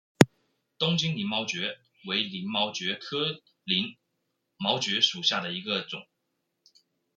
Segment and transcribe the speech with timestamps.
[0.79, 3.99] 东京鳞毛蕨为鳞毛蕨科鳞
[4.57, 6.07] 毛蕨属下的一个种。